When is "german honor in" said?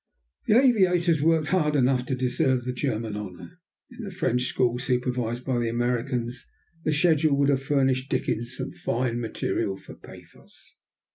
2.73-4.03